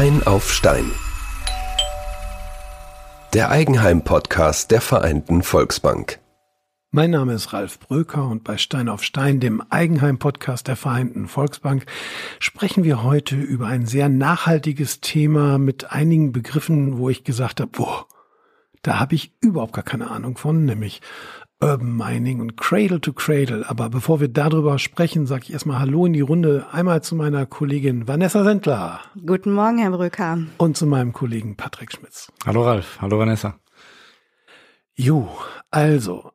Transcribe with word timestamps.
Stein 0.00 0.22
auf 0.22 0.50
Stein. 0.50 0.90
Der 3.34 3.50
Eigenheim-Podcast 3.50 4.70
der 4.70 4.80
Vereinten 4.80 5.42
Volksbank. 5.42 6.20
Mein 6.90 7.10
Name 7.10 7.34
ist 7.34 7.52
Ralf 7.52 7.78
Bröker 7.78 8.26
und 8.26 8.42
bei 8.42 8.56
Stein 8.56 8.88
auf 8.88 9.04
Stein, 9.04 9.40
dem 9.40 9.60
Eigenheim-Podcast 9.60 10.68
der 10.68 10.76
Vereinten 10.76 11.28
Volksbank, 11.28 11.84
sprechen 12.38 12.82
wir 12.82 13.02
heute 13.02 13.36
über 13.36 13.66
ein 13.66 13.84
sehr 13.84 14.08
nachhaltiges 14.08 15.02
Thema 15.02 15.58
mit 15.58 15.92
einigen 15.92 16.32
Begriffen, 16.32 16.96
wo 16.96 17.10
ich 17.10 17.22
gesagt 17.22 17.60
habe, 17.60 17.70
boah, 17.70 18.06
da 18.80 18.98
habe 18.98 19.14
ich 19.14 19.34
überhaupt 19.42 19.74
gar 19.74 19.84
keine 19.84 20.10
Ahnung 20.10 20.38
von, 20.38 20.64
nämlich 20.64 21.02
Urban 21.62 21.94
Mining 21.94 22.40
und 22.40 22.56
Cradle 22.56 23.02
to 23.02 23.12
Cradle. 23.12 23.68
Aber 23.68 23.90
bevor 23.90 24.20
wir 24.20 24.28
darüber 24.28 24.78
sprechen, 24.78 25.26
sage 25.26 25.44
ich 25.44 25.52
erstmal 25.52 25.78
Hallo 25.78 26.06
in 26.06 26.14
die 26.14 26.22
Runde. 26.22 26.66
Einmal 26.72 27.02
zu 27.02 27.14
meiner 27.14 27.44
Kollegin 27.44 28.08
Vanessa 28.08 28.44
Sendler. 28.44 29.00
Guten 29.26 29.52
Morgen, 29.52 29.76
Herr 29.76 29.90
Brücker. 29.90 30.38
Und 30.56 30.78
zu 30.78 30.86
meinem 30.86 31.12
Kollegen 31.12 31.56
Patrick 31.56 31.92
Schmitz. 31.92 32.32
Hallo 32.46 32.64
Ralf, 32.64 32.98
hallo 33.02 33.18
Vanessa. 33.18 33.60
Jo, 34.94 35.28
also, 35.70 36.32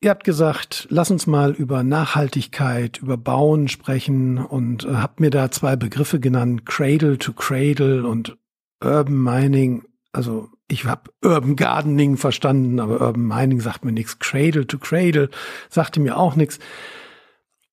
ihr 0.00 0.10
habt 0.10 0.24
gesagt, 0.24 0.88
lass 0.90 1.12
uns 1.12 1.28
mal 1.28 1.52
über 1.52 1.84
Nachhaltigkeit, 1.84 2.98
über 2.98 3.16
Bauen 3.16 3.68
sprechen 3.68 4.38
und 4.38 4.84
äh, 4.84 4.94
habt 4.94 5.20
mir 5.20 5.30
da 5.30 5.52
zwei 5.52 5.76
Begriffe 5.76 6.18
genannt, 6.18 6.66
Cradle 6.66 7.18
to 7.18 7.32
Cradle 7.32 8.06
und 8.08 8.36
Urban 8.82 9.22
Mining. 9.22 9.84
Also 10.12 10.48
ich 10.68 10.84
habe 10.84 11.10
Urban 11.24 11.56
Gardening 11.56 12.16
verstanden, 12.16 12.78
aber 12.78 13.00
Urban 13.00 13.26
Mining 13.26 13.60
sagt 13.60 13.84
mir 13.84 13.92
nichts. 13.92 14.18
Cradle 14.18 14.66
to 14.66 14.78
Cradle 14.78 15.30
sagte 15.70 15.98
mir 15.98 16.18
auch 16.18 16.36
nichts. 16.36 16.58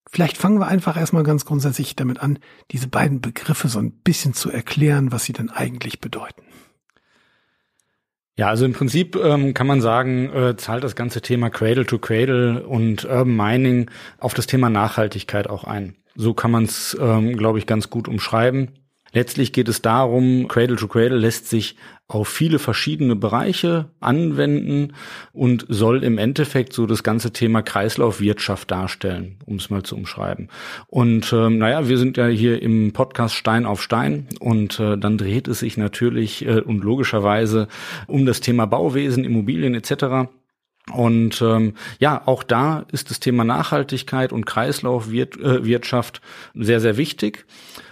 Vielleicht 0.09 0.37
fangen 0.37 0.59
wir 0.59 0.67
einfach 0.67 0.95
erstmal 0.95 1.23
ganz 1.23 1.45
grundsätzlich 1.45 1.95
damit 1.97 2.21
an, 2.21 2.39
diese 2.71 2.87
beiden 2.87 3.19
Begriffe 3.19 3.67
so 3.67 3.79
ein 3.79 3.91
bisschen 3.91 4.33
zu 4.33 4.49
erklären, 4.49 5.11
was 5.11 5.25
sie 5.25 5.33
denn 5.33 5.49
eigentlich 5.49 5.99
bedeuten. 5.99 6.41
Ja, 8.37 8.47
also 8.47 8.65
im 8.65 8.73
Prinzip 8.73 9.15
ähm, 9.15 9.53
kann 9.53 9.67
man 9.67 9.81
sagen, 9.81 10.29
äh, 10.33 10.55
zahlt 10.57 10.83
das 10.83 10.95
ganze 10.95 11.21
Thema 11.21 11.49
Cradle 11.49 11.85
to 11.85 11.99
Cradle 11.99 12.65
und 12.65 13.05
Urban 13.05 13.35
Mining 13.35 13.91
auf 14.19 14.33
das 14.33 14.47
Thema 14.47 14.69
Nachhaltigkeit 14.69 15.49
auch 15.49 15.63
ein. 15.63 15.95
So 16.15 16.33
kann 16.33 16.51
man 16.51 16.63
es, 16.63 16.95
ähm, 16.99 17.35
glaube 17.35 17.59
ich, 17.59 17.65
ganz 17.65 17.89
gut 17.89 18.07
umschreiben. 18.07 18.71
Letztlich 19.15 19.53
geht 19.53 19.69
es 19.69 19.81
darum, 19.81 20.49
Cradle 20.49 20.75
to 20.75 20.89
Cradle 20.89 21.17
lässt 21.17 21.49
sich 21.49 21.77
auf 22.09 22.27
viele 22.27 22.59
verschiedene 22.59 23.15
Bereiche 23.15 23.89
anwenden 24.01 24.93
und 25.31 25.65
soll 25.69 26.03
im 26.03 26.17
Endeffekt 26.17 26.73
so 26.73 26.85
das 26.85 27.01
ganze 27.01 27.31
Thema 27.31 27.61
Kreislaufwirtschaft 27.61 28.69
darstellen, 28.69 29.37
um 29.45 29.55
es 29.55 29.69
mal 29.69 29.83
zu 29.83 29.95
umschreiben. 29.95 30.49
Und 30.87 31.31
ähm, 31.31 31.59
naja, 31.59 31.87
wir 31.87 31.97
sind 31.97 32.17
ja 32.17 32.27
hier 32.27 32.61
im 32.61 32.91
Podcast 32.91 33.35
Stein 33.35 33.65
auf 33.65 33.81
Stein 33.81 34.27
und 34.41 34.81
äh, 34.81 34.97
dann 34.97 35.17
dreht 35.17 35.47
es 35.47 35.59
sich 35.59 35.77
natürlich 35.77 36.45
äh, 36.45 36.59
und 36.59 36.83
logischerweise 36.83 37.69
um 38.07 38.25
das 38.25 38.41
Thema 38.41 38.65
Bauwesen, 38.65 39.23
Immobilien 39.23 39.75
etc. 39.75 40.29
Und 40.93 41.41
ähm, 41.41 41.73
ja, 41.99 42.21
auch 42.27 42.43
da 42.43 42.85
ist 42.91 43.09
das 43.09 43.19
Thema 43.19 43.43
Nachhaltigkeit 43.43 44.31
und 44.31 44.45
Kreislaufwirtschaft 44.45 46.21
äh, 46.53 46.63
sehr, 46.63 46.79
sehr 46.79 46.97
wichtig. 46.97 47.45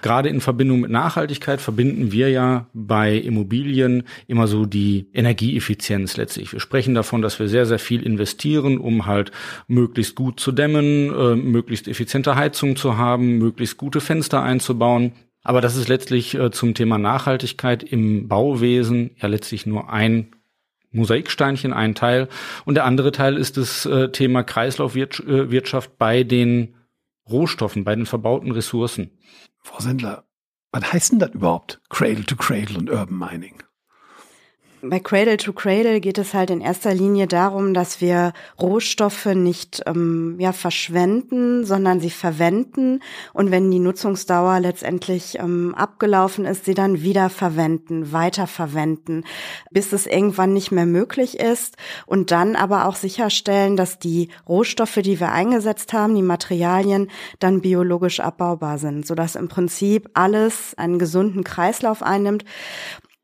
Gerade 0.03 0.29
in 0.29 0.41
Verbindung 0.41 0.81
mit 0.81 0.91
Nachhaltigkeit 0.91 1.59
verbinden 1.59 2.11
wir 2.11 2.29
ja 2.29 2.67
bei 2.73 3.15
Immobilien 3.15 4.03
immer 4.27 4.45
so 4.47 4.67
die 4.67 5.09
Energieeffizienz 5.11 6.17
letztlich. 6.17 6.53
Wir 6.53 6.59
sprechen 6.59 6.93
davon, 6.93 7.23
dass 7.23 7.39
wir 7.39 7.47
sehr, 7.47 7.65
sehr 7.65 7.79
viel 7.79 8.03
investieren, 8.03 8.77
um 8.77 9.07
halt 9.07 9.31
möglichst 9.67 10.13
gut 10.13 10.39
zu 10.39 10.51
dämmen, 10.51 11.11
äh, 11.11 11.35
möglichst 11.35 11.87
effiziente 11.87 12.35
Heizung 12.35 12.75
zu 12.75 12.97
haben, 12.97 13.39
möglichst 13.39 13.77
gute 13.77 14.01
Fenster 14.01 14.43
einzubauen. 14.43 15.13
Aber 15.41 15.61
das 15.61 15.75
ist 15.75 15.89
letztlich 15.89 16.35
äh, 16.35 16.51
zum 16.51 16.75
Thema 16.75 16.99
Nachhaltigkeit 16.99 17.81
im 17.81 18.27
Bauwesen 18.27 19.11
ja 19.19 19.27
letztlich 19.27 19.65
nur 19.65 19.91
ein 19.91 20.27
Mosaiksteinchen, 20.93 21.73
ein 21.73 21.95
Teil. 21.95 22.29
Und 22.65 22.75
der 22.75 22.85
andere 22.85 23.11
Teil 23.11 23.37
ist 23.37 23.57
das 23.57 23.85
äh, 23.85 24.09
Thema 24.09 24.43
Kreislaufwirtschaft 24.43 25.97
bei 25.97 26.23
den 26.23 26.75
Rohstoffen, 27.29 27.83
bei 27.83 27.95
den 27.95 28.05
verbauten 28.05 28.51
Ressourcen. 28.51 29.11
Frau 29.59 29.79
Sendler, 29.79 30.25
was 30.71 30.91
heißt 30.91 31.11
denn 31.13 31.19
das 31.19 31.31
überhaupt? 31.31 31.81
Cradle 31.89 32.25
to 32.25 32.35
Cradle 32.35 32.77
und 32.77 32.89
Urban 32.89 33.17
Mining? 33.17 33.63
Bei 34.85 34.99
Cradle 34.99 35.37
to 35.37 35.53
Cradle 35.53 36.01
geht 36.01 36.17
es 36.17 36.33
halt 36.33 36.49
in 36.49 36.59
erster 36.59 36.93
Linie 36.93 37.25
darum, 37.25 37.73
dass 37.73 38.01
wir 38.01 38.33
Rohstoffe 38.59 39.27
nicht 39.27 39.81
ähm, 39.85 40.35
ja, 40.39 40.51
verschwenden, 40.51 41.63
sondern 41.63 42.01
sie 42.01 42.09
verwenden. 42.09 42.99
Und 43.31 43.49
wenn 43.49 43.71
die 43.71 43.79
Nutzungsdauer 43.79 44.59
letztendlich 44.59 45.39
ähm, 45.39 45.73
abgelaufen 45.73 46.43
ist, 46.43 46.65
sie 46.65 46.73
dann 46.73 47.01
wieder 47.01 47.29
verwenden, 47.29 48.11
weiterverwenden, 48.11 49.23
bis 49.71 49.93
es 49.93 50.05
irgendwann 50.05 50.51
nicht 50.51 50.71
mehr 50.71 50.85
möglich 50.85 51.39
ist. 51.39 51.77
Und 52.05 52.31
dann 52.31 52.57
aber 52.57 52.85
auch 52.85 52.97
sicherstellen, 52.97 53.77
dass 53.77 53.99
die 53.99 54.27
Rohstoffe, 54.49 54.99
die 55.01 55.17
wir 55.17 55.31
eingesetzt 55.31 55.93
haben, 55.93 56.13
die 56.13 56.21
Materialien, 56.21 57.09
dann 57.39 57.61
biologisch 57.61 58.19
abbaubar 58.19 58.79
sind, 58.79 59.07
sodass 59.07 59.37
im 59.37 59.47
Prinzip 59.47 60.09
alles 60.13 60.73
einen 60.75 60.99
gesunden 60.99 61.45
Kreislauf 61.45 62.03
einnimmt 62.03 62.43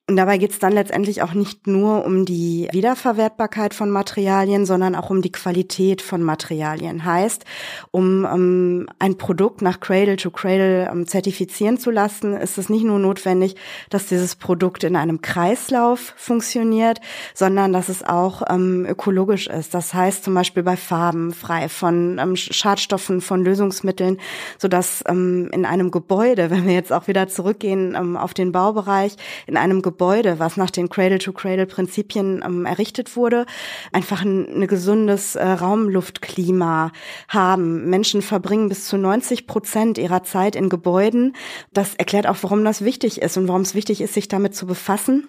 und 0.09 0.15
dabei 0.15 0.39
geht 0.39 0.49
es 0.49 0.57
dann 0.57 0.73
letztendlich 0.73 1.21
auch 1.21 1.35
nicht 1.35 1.67
nur 1.67 2.03
um 2.03 2.25
die 2.25 2.67
Wiederverwertbarkeit 2.71 3.75
von 3.75 3.91
Materialien, 3.91 4.65
sondern 4.65 4.95
auch 4.95 5.11
um 5.11 5.21
die 5.21 5.31
Qualität 5.31 6.01
von 6.01 6.23
Materialien. 6.23 7.05
Heißt, 7.05 7.45
um 7.91 8.25
um 8.25 8.87
ein 8.97 9.19
Produkt 9.19 9.61
nach 9.61 9.79
Cradle 9.79 10.15
to 10.15 10.31
Cradle 10.31 10.89
um, 10.91 11.05
zertifizieren 11.05 11.77
zu 11.77 11.91
lassen, 11.91 12.33
ist 12.33 12.57
es 12.57 12.69
nicht 12.69 12.85
nur 12.85 12.97
notwendig, 12.97 13.55
dass 13.91 14.07
dieses 14.07 14.35
Produkt 14.35 14.83
in 14.83 14.95
einem 14.95 15.21
Kreislauf 15.21 16.15
funktioniert, 16.17 16.99
sondern 17.35 17.71
dass 17.71 17.87
es 17.87 18.03
auch 18.03 18.41
ähm, 18.49 18.87
ökologisch 18.89 19.45
ist. 19.45 19.75
Das 19.75 19.93
heißt 19.93 20.23
zum 20.23 20.33
Beispiel 20.33 20.63
bei 20.63 20.75
Farben 20.75 21.33
frei 21.33 21.69
von 21.69 22.17
ähm, 22.17 22.35
Schadstoffen, 22.35 23.21
von 23.21 23.43
Lösungsmitteln, 23.43 24.17
sodass 24.57 25.03
ähm, 25.07 25.51
in 25.53 25.65
einem 25.65 25.91
Gebäude, 25.91 26.49
wenn 26.49 26.65
wir 26.65 26.73
jetzt 26.73 26.91
auch 26.91 27.07
wieder 27.07 27.27
zurückgehen 27.27 27.93
ähm, 27.95 28.17
auf 28.17 28.33
den 28.33 28.51
Baubereich, 28.51 29.15
in 29.45 29.55
einem 29.55 29.83
Gebäude 29.83 29.98
Gebäude, 29.99 30.39
was 30.39 30.55
nach 30.55 30.71
den 30.71 30.87
Cradle-to-Cradle-Prinzipien 30.87 32.41
ähm, 32.45 32.65
errichtet 32.65 33.17
wurde, 33.17 33.45
einfach 33.91 34.21
ein, 34.21 34.47
ein 34.61 34.65
gesundes 34.65 35.35
äh, 35.35 35.45
Raumluftklima 35.45 36.93
haben. 37.27 37.89
Menschen 37.89 38.21
verbringen 38.21 38.69
bis 38.69 38.87
zu 38.87 38.97
90 38.97 39.45
Prozent 39.45 39.97
ihrer 39.97 40.23
Zeit 40.23 40.55
in 40.55 40.69
Gebäuden. 40.69 41.35
Das 41.73 41.95
erklärt 41.95 42.27
auch, 42.27 42.37
warum 42.43 42.63
das 42.63 42.81
wichtig 42.85 43.21
ist 43.21 43.35
und 43.35 43.49
warum 43.49 43.63
es 43.63 43.75
wichtig 43.75 43.99
ist, 43.99 44.13
sich 44.13 44.29
damit 44.29 44.55
zu 44.55 44.65
befassen 44.65 45.27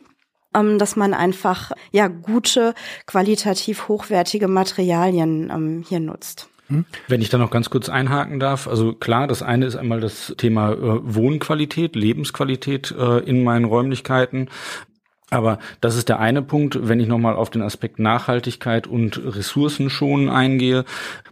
ähm, 0.55 0.79
dass 0.79 0.97
man 0.97 1.15
einfach 1.15 1.73
ja 1.93 2.09
gute, 2.09 2.75
qualitativ 3.07 3.89
hochwertige 3.89 4.49
Materialien 4.49 5.51
ähm, 5.51 5.85
hier 5.89 6.01
nutzt. 6.01 6.50
Hm? 6.71 6.85
Wenn 7.09 7.21
ich 7.21 7.29
da 7.29 7.39
noch 7.39 7.51
ganz 7.51 7.69
kurz 7.69 7.89
einhaken 7.89 8.41
darf, 8.41 8.69
also 8.69 8.93
klar, 8.93 9.27
das 9.27 9.43
eine 9.43 9.67
ist 9.67 9.77
einmal 9.77 10.01
das 10.01 10.35
Thema 10.39 10.73
äh, 10.73 10.77
Wohnqualität, 10.79 11.97
Lebensqualität 11.97 12.95
äh, 12.97 13.19
in 13.19 13.43
meinen 13.43 13.65
Räumlichkeiten. 13.65 14.49
Aber 15.31 15.61
das 15.81 15.97
ist 15.97 16.09
der 16.09 16.19
eine 16.19 16.43
Punkt. 16.43 16.89
Wenn 16.89 16.99
ich 16.99 17.07
nochmal 17.07 17.37
auf 17.37 17.51
den 17.51 17.63
Aspekt 17.63 18.01
Nachhaltigkeit 18.01 18.89
und 18.89 19.21
Ressourcenschonen 19.25 20.29
eingehe, 20.29 20.85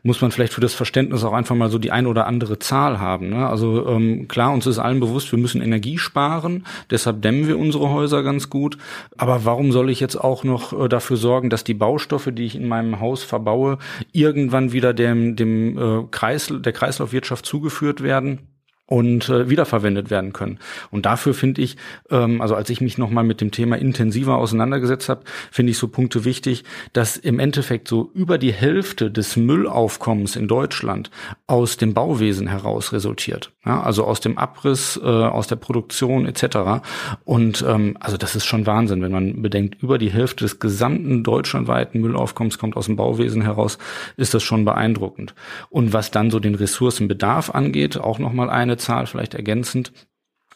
muss 0.05 0.21
man 0.21 0.31
vielleicht 0.31 0.53
für 0.53 0.61
das 0.61 0.73
Verständnis 0.73 1.25
auch 1.25 1.33
einfach 1.33 1.57
mal 1.57 1.69
so 1.69 1.79
die 1.79 1.91
eine 1.91 2.09
oder 2.09 2.27
andere 2.27 2.61
Zahl 2.61 3.01
haben. 3.01 3.31
Ne? 3.31 3.49
Also 3.49 3.89
ähm, 3.89 4.29
klar, 4.29 4.53
uns 4.53 4.67
ist 4.67 4.79
allen 4.79 5.01
bewusst, 5.01 5.33
wir 5.33 5.39
müssen 5.39 5.61
Energie 5.61 5.99
sparen, 5.99 6.65
deshalb 6.91 7.23
dämmen 7.23 7.49
wir 7.49 7.59
unsere 7.59 7.91
Häuser 7.91 8.23
ganz 8.23 8.49
gut. 8.49 8.79
Aber 9.17 9.45
warum 9.45 9.73
soll 9.73 9.91
ich 9.91 9.99
jetzt 9.99 10.17
auch 10.17 10.45
noch 10.45 10.73
äh, 10.73 10.89
dafür 10.89 11.17
sorgen, 11.17 11.51
dass 11.51 11.65
die 11.65 11.75
Baustoffe, 11.75 12.31
die 12.33 12.47
ich 12.47 12.55
in 12.55 12.69
meinem 12.69 13.01
Haus 13.01 13.25
verbaue, 13.25 13.79
irgendwann 14.13 14.73
wieder 14.73 14.95
dem, 14.95 15.35
dem 15.35 15.77
äh, 15.77 16.05
Kreis, 16.13 16.53
der 16.53 16.73
Kreislaufwirtschaft 16.73 17.45
zugeführt 17.45 18.03
werden? 18.03 18.58
Und 18.89 19.29
äh, 19.29 19.51
wiederverwendet 19.51 20.11
werden 20.11 20.33
können. 20.33 20.59
Und 20.91 21.05
dafür 21.05 21.35
finde 21.35 21.61
ich, 21.61 21.77
ähm, 22.11 22.41
also 22.41 22.55
als 22.55 22.71
ich 22.71 22.81
mich 22.81 22.97
nochmal 22.97 23.23
mit 23.23 23.43
dem 23.43 23.51
Thema 23.51 23.77
intensiver 23.77 24.39
auseinandergesetzt 24.39 25.11
habe, 25.11 25.21
finde 25.51 25.73
ich 25.73 25.79
so 25.79 25.89
Punkte 25.89 26.25
wichtig, 26.25 26.65
dass 26.95 27.19
im 27.19 27.39
Endeffekt 27.39 27.87
so 27.87 28.11
über 28.15 28.39
die 28.39 28.53
Hälfte 28.53 29.11
des 29.11 29.37
Müllaufkommens 29.37 30.37
in 30.37 30.49
Deutschland 30.49 31.11
aus 31.47 31.77
dem 31.77 31.93
Bauwesen 31.93 32.49
heraus 32.49 32.95
resultiert. 32.95 33.53
Ja, 33.67 33.83
also 33.83 34.05
aus 34.05 34.21
dem 34.21 34.39
Abriss, 34.39 34.99
äh, 35.03 35.07
aus 35.07 35.49
der 35.49 35.57
Produktion 35.57 36.25
etc. 36.25 36.83
Und 37.25 37.63
ähm, 37.69 37.99
also 38.01 38.17
das 38.17 38.35
ist 38.37 38.47
schon 38.47 38.65
Wahnsinn, 38.65 39.03
wenn 39.03 39.13
man 39.13 39.43
bedenkt, 39.43 39.83
über 39.83 39.99
die 39.99 40.11
Hälfte 40.11 40.47
des 40.47 40.61
gesamten 40.61 41.25
deutschlandweiten 41.25 42.01
Müllaufkommens 42.01 42.57
kommt 42.57 42.75
aus 42.79 42.87
dem 42.87 42.97
Bauwesen 42.97 43.43
heraus, 43.43 43.77
ist 44.17 44.33
das 44.33 44.43
schon 44.43 44.65
beeindruckend. 44.65 45.35
Und 45.69 45.93
was 45.93 46.11
dann 46.11 46.31
so 46.31 46.41
den 46.41 46.55
Ressourcenbedarf 46.55 47.51
angeht, 47.51 47.99
auch 47.99 48.19
nochmal 48.19 48.49
eine 48.49 48.78
Zahl 48.79 49.07
vielleicht 49.07 49.35
ergänzend. 49.35 49.93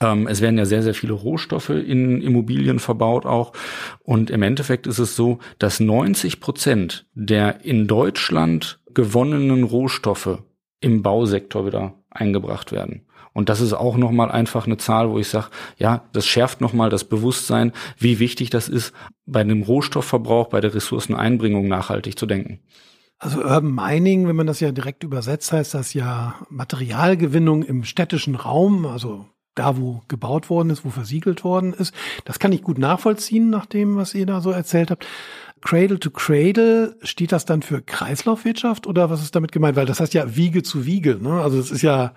Ähm, 0.01 0.27
es 0.27 0.41
werden 0.41 0.59
ja 0.59 0.65
sehr, 0.65 0.83
sehr 0.83 0.95
viele 0.95 1.13
Rohstoffe 1.13 1.71
in 1.71 2.21
Immobilien 2.21 2.79
verbaut 2.79 3.27
auch. 3.27 3.53
Und 4.01 4.31
im 4.31 4.43
Endeffekt 4.43 4.87
ist 4.87 4.99
es 4.99 5.17
so, 5.17 5.39
dass 5.59 5.81
90 5.81 6.41
Prozent 6.41 7.07
der 7.15 7.65
in 7.65 7.87
Deutschland 7.87 8.81
gewonnenen 8.95 9.65
Rohstoffe 9.65 10.43
im 10.81 11.03
Bausektor 11.03 11.67
wieder 11.67 11.95
eingebracht 12.11 12.73
werden. 12.73 13.07
Und 13.33 13.49
das 13.49 13.61
ist 13.61 13.73
auch 13.73 13.97
nochmal 13.97 14.31
einfach 14.31 14.67
eine 14.67 14.77
Zahl, 14.77 15.09
wo 15.11 15.19
ich 15.19 15.29
sage, 15.29 15.49
ja, 15.79 16.05
das 16.13 16.27
schärft 16.27 16.61
nochmal 16.61 16.91
das 16.91 17.05
Bewusstsein, 17.05 17.73
wie 17.99 18.19
wichtig 18.19 18.51
das 18.51 18.69
ist, 18.69 18.93
bei 19.25 19.43
dem 19.43 19.63
Rohstoffverbrauch, 19.63 20.49
bei 20.49 20.61
der 20.61 20.75
Ressourceneinbringung 20.75 21.67
nachhaltig 21.67 22.19
zu 22.19 22.27
denken. 22.27 22.61
Also 23.23 23.39
Urban 23.41 23.73
Mining, 23.73 24.27
wenn 24.27 24.35
man 24.35 24.49
das 24.49 24.59
ja 24.59 24.73
direkt 24.73 25.05
übersetzt, 25.05 25.53
heißt 25.53 25.75
das 25.75 25.95
ja 25.95 26.35
Materialgewinnung 26.49 27.63
im 27.63 27.85
städtischen 27.85 28.35
Raum, 28.35 28.85
also 28.85 29.27
da, 29.55 29.77
wo 29.77 30.03
gebaut 30.09 30.51
worden 30.51 30.71
ist, 30.71 30.85
wo 30.85 30.91
versiegelt 30.91 31.45
worden 31.45 31.73
ist. 31.73 31.95
Das 32.25 32.41
kann 32.41 32.51
ich 32.51 32.63
gut 32.63 32.79
nachvollziehen, 32.79 33.49
nach 33.49 33.67
dem, 33.67 33.95
was 33.95 34.15
ihr 34.15 34.27
da 34.27 34.41
so 34.41 34.51
erzählt 34.51 34.91
habt. 34.91 35.07
Cradle 35.63 35.99
to 35.99 36.11
Cradle, 36.11 36.97
steht 37.03 37.33
das 37.33 37.45
dann 37.45 37.63
für 37.63 37.81
Kreislaufwirtschaft 37.81 38.87
oder 38.87 39.11
was 39.11 39.23
ist 39.23 39.35
damit 39.35 39.53
gemeint? 39.53 39.77
Weil 39.77 39.87
das 39.87 40.01
heißt 40.01 40.13
ja 40.13 40.37
Wiege 40.37 40.63
zu 40.63 40.85
Wiege. 40.87 41.19
Ne? 41.21 41.41
Also 41.41 41.59
es 41.59 41.71
ist 41.71 41.83
ja 41.83 42.13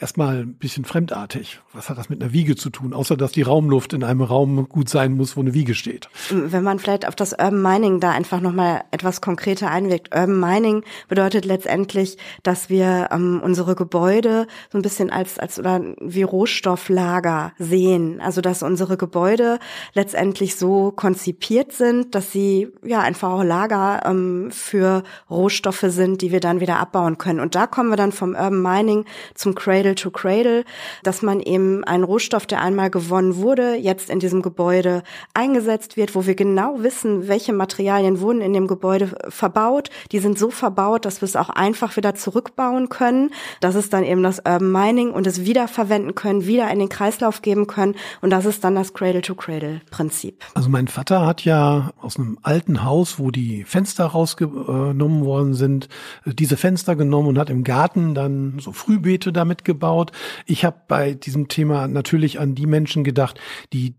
erstmal 0.00 0.42
ein 0.42 0.54
bisschen 0.54 0.84
fremdartig. 0.84 1.60
Was 1.72 1.88
hat 1.88 1.96
das 1.96 2.10
mit 2.10 2.22
einer 2.22 2.32
Wiege 2.32 2.54
zu 2.54 2.68
tun? 2.68 2.92
Außer 2.92 3.16
dass 3.16 3.32
die 3.32 3.42
Raumluft 3.42 3.94
in 3.94 4.04
einem 4.04 4.20
Raum 4.20 4.68
gut 4.68 4.90
sein 4.90 5.12
muss, 5.16 5.36
wo 5.36 5.40
eine 5.40 5.54
Wiege 5.54 5.74
steht. 5.74 6.10
Wenn 6.30 6.62
man 6.62 6.78
vielleicht 6.78 7.08
auf 7.08 7.16
das 7.16 7.32
Urban 7.32 7.62
Mining 7.62 8.00
da 8.00 8.10
einfach 8.10 8.40
nochmal 8.40 8.82
etwas 8.90 9.22
konkreter 9.22 9.70
einwirkt. 9.70 10.14
Urban 10.14 10.38
Mining 10.38 10.84
bedeutet 11.08 11.46
letztendlich, 11.46 12.18
dass 12.42 12.68
wir 12.68 13.08
ähm, 13.12 13.40
unsere 13.42 13.74
Gebäude 13.74 14.46
so 14.70 14.78
ein 14.78 14.82
bisschen 14.82 15.10
als, 15.10 15.38
als 15.38 15.58
oder 15.58 15.80
wie 16.00 16.22
Rohstofflager 16.22 17.52
sehen. 17.58 18.20
Also 18.20 18.42
dass 18.42 18.62
unsere 18.62 18.98
Gebäude 18.98 19.58
letztendlich 19.94 20.56
so 20.56 20.92
konzipiert 20.92 21.72
sind, 21.72 22.14
dass 22.14 22.30
sie 22.30 22.41
die 22.42 22.68
ja 22.84 23.00
einfach 23.00 23.30
auch 23.30 23.44
Lager 23.44 24.02
ähm, 24.04 24.50
für 24.50 25.04
Rohstoffe 25.30 25.84
sind, 25.88 26.22
die 26.22 26.32
wir 26.32 26.40
dann 26.40 26.60
wieder 26.60 26.78
abbauen 26.80 27.16
können. 27.16 27.38
Und 27.38 27.54
da 27.54 27.68
kommen 27.68 27.90
wir 27.90 27.96
dann 27.96 28.10
vom 28.10 28.30
Urban 28.30 28.60
Mining 28.60 29.04
zum 29.34 29.54
Cradle 29.54 29.94
to 29.94 30.10
Cradle, 30.10 30.64
dass 31.04 31.22
man 31.22 31.40
eben 31.40 31.84
einen 31.84 32.02
Rohstoff, 32.02 32.46
der 32.46 32.60
einmal 32.60 32.90
gewonnen 32.90 33.36
wurde, 33.36 33.76
jetzt 33.76 34.10
in 34.10 34.18
diesem 34.18 34.42
Gebäude 34.42 35.04
eingesetzt 35.34 35.96
wird, 35.96 36.16
wo 36.16 36.26
wir 36.26 36.34
genau 36.34 36.82
wissen, 36.82 37.28
welche 37.28 37.52
Materialien 37.52 38.20
wurden 38.20 38.40
in 38.40 38.52
dem 38.52 38.66
Gebäude 38.66 39.14
verbaut. 39.28 39.90
Die 40.10 40.18
sind 40.18 40.36
so 40.36 40.50
verbaut, 40.50 41.04
dass 41.04 41.20
wir 41.20 41.26
es 41.26 41.36
auch 41.36 41.50
einfach 41.50 41.96
wieder 41.96 42.16
zurückbauen 42.16 42.88
können. 42.88 43.30
Das 43.60 43.76
ist 43.76 43.92
dann 43.92 44.02
eben 44.02 44.22
das 44.24 44.40
Urban 44.40 44.72
Mining 44.72 45.10
und 45.12 45.28
es 45.28 45.44
wiederverwenden 45.44 46.16
können, 46.16 46.46
wieder 46.46 46.68
in 46.70 46.80
den 46.80 46.88
Kreislauf 46.88 47.42
geben 47.42 47.68
können. 47.68 47.94
Und 48.20 48.30
das 48.30 48.46
ist 48.46 48.64
dann 48.64 48.74
das 48.74 48.94
Cradle 48.94 49.22
to 49.22 49.36
Cradle 49.36 49.80
Prinzip. 49.90 50.42
Also 50.54 50.68
mein 50.68 50.88
Vater 50.88 51.24
hat 51.24 51.44
ja 51.44 51.92
aus 52.00 52.16
einem 52.16 52.31
alten 52.42 52.84
Haus, 52.84 53.18
wo 53.18 53.30
die 53.30 53.64
Fenster 53.64 54.06
rausgenommen 54.06 55.24
worden 55.24 55.54
sind, 55.54 55.88
diese 56.24 56.56
Fenster 56.56 56.96
genommen 56.96 57.28
und 57.28 57.38
hat 57.38 57.50
im 57.50 57.64
Garten 57.64 58.14
dann 58.14 58.58
so 58.58 58.72
Frühbeete 58.72 59.32
damit 59.32 59.64
gebaut. 59.64 60.12
Ich 60.46 60.64
habe 60.64 60.76
bei 60.88 61.14
diesem 61.14 61.48
Thema 61.48 61.88
natürlich 61.88 62.40
an 62.40 62.54
die 62.54 62.66
Menschen 62.66 63.04
gedacht, 63.04 63.40
die 63.72 63.94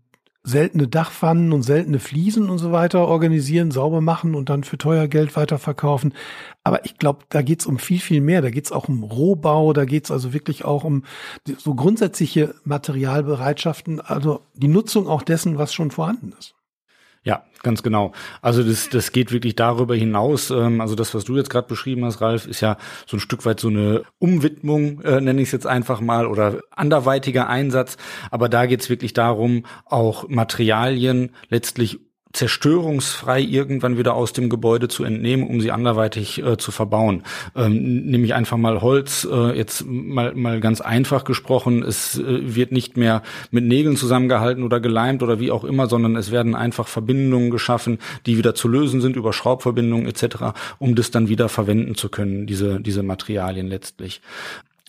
seltene 0.46 0.86
Dachpfannen 0.86 1.52
und 1.52 1.62
seltene 1.62 1.98
Fliesen 1.98 2.50
und 2.50 2.58
so 2.58 2.70
weiter 2.70 3.08
organisieren, 3.08 3.70
sauber 3.70 4.02
machen 4.02 4.34
und 4.34 4.50
dann 4.50 4.62
für 4.62 4.76
teuer 4.76 5.08
Geld 5.08 5.34
weiterverkaufen. 5.36 6.12
Aber 6.62 6.84
ich 6.84 6.98
glaube, 6.98 7.24
da 7.30 7.40
geht's 7.40 7.64
um 7.64 7.78
viel, 7.78 7.98
viel 7.98 8.20
mehr. 8.20 8.42
Da 8.42 8.50
geht's 8.50 8.70
auch 8.70 8.88
um 8.88 9.02
Rohbau, 9.02 9.72
da 9.72 9.86
geht's 9.86 10.10
also 10.10 10.34
wirklich 10.34 10.66
auch 10.66 10.84
um 10.84 11.04
so 11.56 11.74
grundsätzliche 11.74 12.54
Materialbereitschaften, 12.64 14.00
also 14.00 14.42
die 14.52 14.68
Nutzung 14.68 15.08
auch 15.08 15.22
dessen, 15.22 15.56
was 15.56 15.72
schon 15.72 15.90
vorhanden 15.90 16.34
ist. 16.38 16.54
Ja, 17.24 17.42
ganz 17.62 17.82
genau. 17.82 18.12
Also 18.42 18.62
das, 18.62 18.90
das 18.90 19.10
geht 19.10 19.32
wirklich 19.32 19.56
darüber 19.56 19.94
hinaus. 19.96 20.50
Ähm, 20.50 20.82
also 20.82 20.94
das, 20.94 21.14
was 21.14 21.24
du 21.24 21.36
jetzt 21.36 21.48
gerade 21.48 21.66
beschrieben 21.66 22.04
hast, 22.04 22.20
Ralf, 22.20 22.46
ist 22.46 22.60
ja 22.60 22.76
so 23.06 23.16
ein 23.16 23.20
Stück 23.20 23.46
weit 23.46 23.60
so 23.60 23.68
eine 23.68 24.02
Umwidmung, 24.18 25.00
äh, 25.00 25.22
nenne 25.22 25.40
ich 25.40 25.48
es 25.48 25.52
jetzt 25.52 25.66
einfach 25.66 26.00
mal, 26.00 26.26
oder 26.26 26.60
anderweitiger 26.70 27.48
Einsatz. 27.48 27.96
Aber 28.30 28.50
da 28.50 28.66
geht 28.66 28.82
es 28.82 28.90
wirklich 28.90 29.14
darum, 29.14 29.64
auch 29.86 30.28
Materialien 30.28 31.30
letztlich 31.48 31.98
zerstörungsfrei 32.34 33.40
irgendwann 33.40 33.96
wieder 33.96 34.14
aus 34.14 34.32
dem 34.32 34.50
Gebäude 34.50 34.88
zu 34.88 35.04
entnehmen, 35.04 35.46
um 35.46 35.60
sie 35.60 35.70
anderweitig 35.70 36.42
äh, 36.42 36.58
zu 36.58 36.72
verbauen. 36.72 37.22
Ähm, 37.56 38.06
nämlich 38.06 38.34
einfach 38.34 38.56
mal 38.56 38.82
Holz, 38.82 39.26
äh, 39.30 39.56
jetzt 39.56 39.86
mal, 39.86 40.34
mal 40.34 40.60
ganz 40.60 40.80
einfach 40.80 41.24
gesprochen, 41.24 41.82
es 41.82 42.18
äh, 42.18 42.54
wird 42.54 42.72
nicht 42.72 42.96
mehr 42.96 43.22
mit 43.50 43.64
Nägeln 43.64 43.96
zusammengehalten 43.96 44.64
oder 44.64 44.80
geleimt 44.80 45.22
oder 45.22 45.38
wie 45.38 45.52
auch 45.52 45.64
immer, 45.64 45.86
sondern 45.86 46.16
es 46.16 46.32
werden 46.32 46.54
einfach 46.54 46.88
Verbindungen 46.88 47.50
geschaffen, 47.50 47.98
die 48.26 48.36
wieder 48.36 48.54
zu 48.54 48.68
lösen 48.68 49.00
sind 49.00 49.16
über 49.16 49.32
Schraubverbindungen 49.32 50.06
etc., 50.06 50.54
um 50.78 50.96
das 50.96 51.10
dann 51.12 51.28
wieder 51.28 51.48
verwenden 51.48 51.94
zu 51.94 52.08
können, 52.08 52.46
diese, 52.46 52.80
diese 52.80 53.02
Materialien 53.04 53.68
letztlich. 53.68 54.20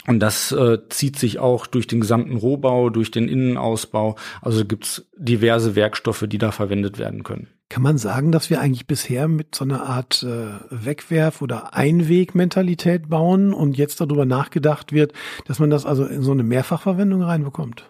Und 0.07 0.19
das 0.19 0.51
äh, 0.51 0.77
zieht 0.89 1.17
sich 1.17 1.39
auch 1.39 1.65
durch 1.67 1.87
den 1.87 1.99
gesamten 1.99 2.37
Rohbau, 2.37 2.89
durch 2.89 3.11
den 3.11 3.27
Innenausbau. 3.27 4.15
Also 4.41 4.65
gibt's 4.65 5.05
diverse 5.17 5.75
Werkstoffe, 5.75 6.25
die 6.27 6.37
da 6.37 6.51
verwendet 6.51 6.99
werden 6.99 7.23
können. 7.23 7.47
Kann 7.69 7.81
man 7.81 7.97
sagen, 7.97 8.31
dass 8.31 8.51
wir 8.51 8.61
eigentlich 8.61 8.85
bisher 8.85 9.27
mit 9.27 9.55
so 9.55 9.65
einer 9.65 9.87
Art 9.87 10.23
äh, 10.23 10.59
Wegwerf- 10.69 11.41
oder 11.41 11.73
Einwegmentalität 11.73 13.09
bauen 13.09 13.53
und 13.53 13.75
jetzt 13.75 13.99
darüber 13.99 14.25
nachgedacht 14.25 14.93
wird, 14.93 15.13
dass 15.45 15.57
man 15.57 15.71
das 15.71 15.85
also 15.85 16.05
in 16.05 16.21
so 16.21 16.31
eine 16.31 16.43
Mehrfachverwendung 16.43 17.23
reinbekommt? 17.23 17.89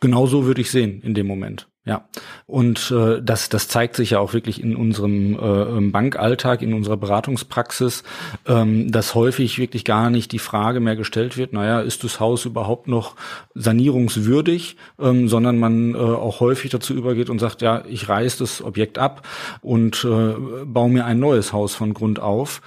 Genau 0.00 0.26
so 0.26 0.46
würde 0.46 0.62
ich 0.62 0.70
sehen 0.70 1.02
in 1.02 1.12
dem 1.12 1.26
Moment. 1.26 1.68
Ja, 1.88 2.06
und 2.46 2.90
äh, 2.90 3.22
das, 3.22 3.48
das 3.48 3.66
zeigt 3.66 3.96
sich 3.96 4.10
ja 4.10 4.18
auch 4.18 4.34
wirklich 4.34 4.62
in 4.62 4.76
unserem 4.76 5.32
äh, 5.32 5.90
Bankalltag, 5.90 6.60
in 6.60 6.74
unserer 6.74 6.98
Beratungspraxis, 6.98 8.02
ähm, 8.46 8.92
dass 8.92 9.14
häufig 9.14 9.58
wirklich 9.58 9.86
gar 9.86 10.10
nicht 10.10 10.32
die 10.32 10.38
Frage 10.38 10.80
mehr 10.80 10.96
gestellt 10.96 11.38
wird, 11.38 11.54
naja, 11.54 11.80
ist 11.80 12.04
das 12.04 12.20
Haus 12.20 12.44
überhaupt 12.44 12.88
noch 12.88 13.16
sanierungswürdig, 13.54 14.76
ähm, 15.00 15.28
sondern 15.28 15.58
man 15.58 15.94
äh, 15.94 15.96
auch 15.96 16.40
häufig 16.40 16.70
dazu 16.70 16.92
übergeht 16.92 17.30
und 17.30 17.38
sagt, 17.38 17.62
ja, 17.62 17.82
ich 17.88 18.06
reiß 18.06 18.36
das 18.36 18.60
Objekt 18.60 18.98
ab 18.98 19.26
und 19.62 20.04
äh, 20.04 20.34
baue 20.66 20.90
mir 20.90 21.06
ein 21.06 21.18
neues 21.18 21.54
Haus 21.54 21.74
von 21.74 21.94
Grund 21.94 22.20
auf 22.20 22.60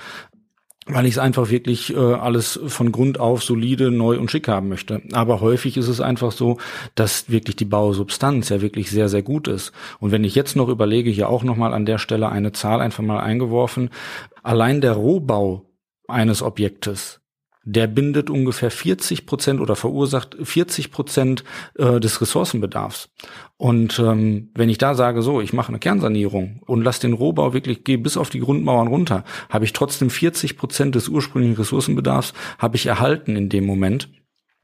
weil 0.94 1.06
ich 1.06 1.14
es 1.14 1.18
einfach 1.18 1.50
wirklich 1.50 1.96
äh, 1.96 1.98
alles 1.98 2.60
von 2.68 2.92
Grund 2.92 3.20
auf 3.20 3.44
solide, 3.44 3.92
neu 3.92 4.20
und 4.20 4.30
schick 4.30 4.48
haben 4.48 4.70
möchte. 4.70 5.02
Aber 5.14 5.42
häufig 5.42 5.78
ist 5.78 5.88
es 5.88 6.02
einfach 6.02 6.32
so, 6.32 6.58
dass 6.96 7.30
wirklich 7.30 7.56
die 7.56 7.66
Bausubstanz 7.66 8.50
ja 8.50 8.62
wirklich 8.62 8.92
sehr, 8.92 9.10
sehr 9.10 9.24
gut 9.24 9.48
ist. 9.48 9.72
Und 10.00 10.12
wenn 10.12 10.24
ich 10.24 10.36
jetzt 10.36 10.56
noch 10.56 10.70
überlege, 10.70 11.10
hier 11.10 11.30
auch 11.30 11.44
nochmal 11.44 11.74
an 11.74 11.86
der 11.86 11.98
Stelle 11.98 12.30
eine 12.30 12.52
Zahl 12.52 12.82
einfach 12.82 13.04
mal 13.04 13.20
eingeworfen, 13.20 13.90
allein 14.44 14.82
der 14.82 14.94
Rohbau 14.94 15.66
eines 16.08 16.42
Objektes 16.42 17.21
der 17.64 17.88
bindet 17.88 18.30
ungefähr 18.30 18.72
40 18.72 19.26
Prozent 19.26 19.62
oder 19.62 19.76
verursacht 19.76 20.36
40 20.42 20.92
Prozent 20.92 21.44
äh, 21.76 22.00
des 22.00 22.20
Ressourcenbedarfs. 22.22 23.10
Und 23.58 24.00
ähm, 24.00 24.50
wenn 24.56 24.70
ich 24.70 24.80
da 24.80 24.96
sage, 24.96 25.22
so, 25.22 25.42
ich 25.42 25.54
mache 25.54 25.70
eine 25.70 25.80
Kernsanierung 25.80 26.62
und 26.66 26.84
lasse 26.84 27.02
den 27.02 27.14
Rohbau 27.14 27.54
wirklich, 27.54 27.84
gehe 27.84 28.00
bis 28.00 28.18
auf 28.18 28.30
die 28.30 28.40
Grundmauern 28.40 28.88
runter, 28.88 29.24
habe 29.50 29.66
ich 29.66 29.74
trotzdem 29.74 30.10
40 30.10 30.58
Prozent 30.58 30.96
des 30.96 31.08
ursprünglichen 31.08 31.56
Ressourcenbedarfs, 31.56 32.34
habe 32.58 32.78
ich 32.78 32.88
erhalten 32.88 33.36
in 33.36 33.50
dem 33.50 33.66
Moment, 33.66 34.10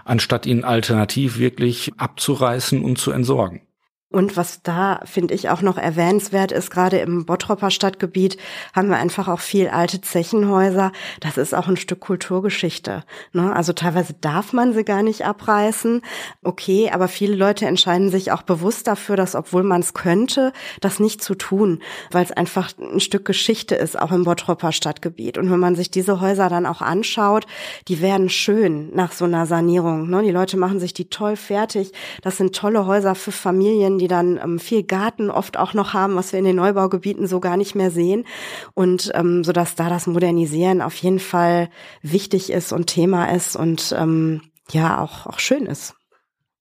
anstatt 0.03 0.45
ihn 0.47 0.63
alternativ 0.63 1.37
wirklich 1.37 1.91
abzureißen 1.97 2.83
und 2.83 2.97
zu 2.97 3.11
entsorgen. 3.11 3.66
Und 4.09 4.37
was 4.37 4.63
da, 4.63 5.01
finde 5.03 5.33
ich, 5.33 5.49
auch 5.49 5.61
noch 5.61 5.77
erwähnenswert 5.77 6.53
ist, 6.53 6.71
gerade 6.71 6.99
im 6.99 7.25
Bottropper 7.25 7.69
Stadtgebiet 7.71 8.37
haben 8.73 8.87
wir 8.87 8.95
einfach 8.95 9.27
auch 9.27 9.41
viel 9.41 9.67
alte 9.67 9.99
Zechenhäuser. 9.99 10.93
Das 11.19 11.37
ist 11.37 11.53
auch 11.53 11.67
ein 11.67 11.75
Stück 11.75 11.99
Kulturgeschichte. 11.99 13.03
Ne? 13.33 13.53
Also 13.53 13.73
teilweise 13.73 14.13
darf 14.13 14.53
man 14.53 14.71
sie 14.71 14.85
gar 14.85 15.03
nicht 15.03 15.25
abreißen. 15.25 16.01
Okay, 16.41 16.89
aber 16.93 17.09
viele 17.09 17.35
Leute 17.35 17.65
entscheiden 17.65 18.09
sich 18.09 18.31
auch 18.31 18.43
bewusst 18.43 18.87
dafür, 18.87 19.17
dass, 19.17 19.35
obwohl 19.35 19.63
man 19.63 19.81
es 19.81 19.93
könnte, 19.93 20.53
das 20.79 21.01
nicht 21.01 21.21
zu 21.21 21.35
tun, 21.35 21.81
weil 22.09 22.23
es 22.23 22.31
einfach 22.31 22.71
ein 22.79 23.01
Stück 23.01 23.25
Geschichte 23.25 23.75
ist, 23.75 23.99
auch 23.99 24.13
im 24.13 24.23
Bottropper 24.23 24.71
Stadtgebiet. 24.71 25.37
Und 25.37 25.51
wenn 25.51 25.59
man 25.59 25.75
sich 25.75 25.91
diese 25.91 26.21
Häuser 26.21 26.47
dann 26.47 26.65
auch 26.65 26.81
anschaut, 26.81 27.45
die 27.89 28.01
werden 28.01 28.29
schön 28.29 28.89
nach 28.95 29.11
so 29.11 29.25
einer 29.25 29.45
Sanierung. 29.45 30.09
Ne? 30.09 30.23
Die 30.23 30.31
Leute 30.31 30.55
machen 30.55 30.79
sich 30.79 30.93
die 30.93 31.09
toll 31.09 31.35
fertig. 31.35 31.91
Das 32.21 32.37
sind 32.37 32.55
tolle 32.55 32.85
Häuser 32.85 33.13
für 33.13 33.33
Familien 33.33 33.96
die 33.99 34.07
dann 34.07 34.39
ähm, 34.41 34.59
viel 34.59 34.83
Garten 34.83 35.29
oft 35.29 35.57
auch 35.57 35.73
noch 35.73 35.93
haben, 35.93 36.15
was 36.15 36.31
wir 36.31 36.39
in 36.39 36.45
den 36.45 36.55
Neubaugebieten 36.55 37.27
so 37.27 37.39
gar 37.39 37.57
nicht 37.57 37.75
mehr 37.75 37.91
sehen. 37.91 38.25
Und 38.73 39.11
ähm, 39.15 39.43
so 39.43 39.51
dass 39.51 39.75
da 39.75 39.89
das 39.89 40.07
Modernisieren 40.07 40.81
auf 40.81 40.95
jeden 40.95 41.19
Fall 41.19 41.69
wichtig 42.01 42.51
ist 42.51 42.73
und 42.73 42.87
Thema 42.87 43.31
ist 43.31 43.55
und 43.55 43.95
ähm, 43.97 44.41
ja 44.71 45.01
auch, 45.01 45.25
auch 45.25 45.39
schön 45.39 45.65
ist. 45.65 45.95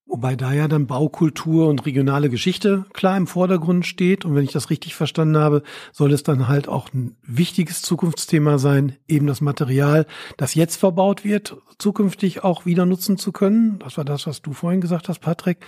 Wobei 0.08 0.36
da 0.36 0.52
ja 0.52 0.68
dann 0.68 0.86
Baukultur 0.86 1.68
und 1.68 1.84
regionale 1.84 2.30
Geschichte 2.30 2.84
klar 2.92 3.16
im 3.16 3.26
Vordergrund 3.26 3.86
steht. 3.86 4.24
Und 4.24 4.36
wenn 4.36 4.44
ich 4.44 4.52
das 4.52 4.70
richtig 4.70 4.94
verstanden 4.94 5.36
habe, 5.36 5.64
soll 5.92 6.12
es 6.12 6.22
dann 6.22 6.46
halt 6.46 6.68
auch 6.68 6.92
ein 6.94 7.16
wichtiges 7.22 7.82
Zukunftsthema 7.82 8.58
sein, 8.58 8.96
eben 9.08 9.26
das 9.26 9.40
Material, 9.40 10.06
das 10.36 10.54
jetzt 10.54 10.76
verbaut 10.76 11.24
wird, 11.24 11.56
zukünftig 11.78 12.44
auch 12.44 12.66
wieder 12.66 12.86
nutzen 12.86 13.18
zu 13.18 13.32
können. 13.32 13.80
Das 13.80 13.96
war 13.96 14.04
das, 14.04 14.28
was 14.28 14.42
du 14.42 14.52
vorhin 14.52 14.80
gesagt 14.80 15.08
hast, 15.08 15.18
Patrick. 15.18 15.58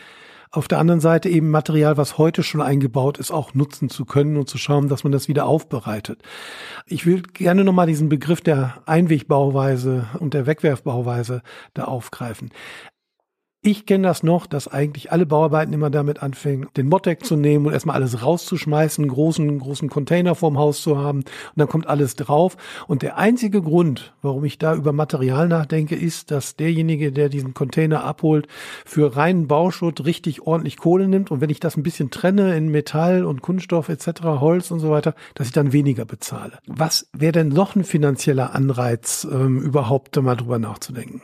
Auf 0.50 0.67
der 0.67 0.78
anderen 0.78 1.00
Seite 1.00 1.28
eben 1.28 1.50
Material, 1.50 1.99
was 1.99 2.17
heute 2.17 2.43
schon 2.43 2.62
eingebaut 2.62 3.19
ist, 3.19 3.31
auch 3.31 3.52
nutzen 3.52 3.90
zu 3.90 4.07
können 4.07 4.37
und 4.38 4.49
zu 4.49 4.57
schauen, 4.57 4.88
dass 4.88 5.05
man 5.05 5.12
das 5.12 5.28
wieder 5.28 5.47
aufbereitet. 5.47 6.23
Ich 6.87 7.05
will 7.05 7.23
gerne 7.23 7.64
nochmal 7.64 7.87
diesen 7.87 8.09
Begriff 8.09 8.40
der 8.40 8.83
Einwegbauweise 8.87 10.07
und 10.19 10.33
der 10.33 10.47
Wegwerfbauweise 10.47 11.43
da 11.75 11.85
aufgreifen. 11.85 12.50
Ich 13.61 13.87
kenne 13.87 14.07
das 14.07 14.23
noch, 14.23 14.47
dass 14.47 14.69
eigentlich 14.69 15.11
alle 15.11 15.27
Bauarbeiten 15.27 15.73
immer 15.73 15.91
damit 15.91 16.23
anfingen, 16.23 16.69
den 16.77 16.88
Mottek 16.88 17.27
zu 17.27 17.35
nehmen 17.35 17.67
und 17.67 17.73
erstmal 17.73 17.97
alles 17.97 18.23
rauszuschmeißen, 18.23 19.03
einen 19.03 19.12
großen, 19.12 19.59
großen 19.59 19.88
Container 19.88 20.37
vorm 20.37 20.57
Haus 20.57 20.81
zu 20.81 20.97
haben 20.97 21.19
und 21.19 21.27
dann 21.57 21.67
kommt 21.67 21.88
alles 21.88 22.15
drauf. 22.15 22.57
Und 22.87 23.03
der 23.03 23.19
einzige 23.19 23.61
Grund, 23.61 24.15
warum 24.23 24.45
ich 24.45 24.59
da 24.59 24.77
über 24.77 24.93
Material 24.93 25.49
nachdenke, 25.49 25.97
ist, 25.97 26.31
dass 26.31 26.55
derjenige, 26.55 27.11
der 27.11 27.29
diesen 27.29 27.53
Container 27.53 28.05
abholt, 28.05 28.47
für 28.87 29.17
reinen 29.17 29.49
Bauschutt 29.49 30.05
richtig 30.05 30.43
ordentlich 30.43 30.77
Kohle 30.77 31.09
nimmt 31.09 31.33
und 31.33 31.41
wenn 31.41 31.50
ich 31.50 31.59
das 31.59 31.77
ein 31.77 31.83
bisschen 31.83 32.12
trenne 32.12 32.57
in 32.57 32.69
Metall 32.69 33.25
und 33.25 33.43
Kunststoff 33.43 33.88
etc., 33.88 34.23
Holz 34.23 34.71
und 34.71 34.79
so 34.79 34.91
weiter, 34.91 35.17
dass 35.35 35.49
ich 35.49 35.53
dann 35.53 35.73
weniger 35.73 36.05
bezahle. 36.05 36.61
Was 36.69 37.11
wäre 37.12 37.33
denn 37.33 37.49
noch 37.49 37.75
ein 37.75 37.83
finanzieller 37.83 38.55
Anreiz, 38.55 39.27
ähm, 39.29 39.61
überhaupt 39.61 40.15
mal 40.23 40.37
drüber 40.37 40.61
nachzudenken? 40.61 41.23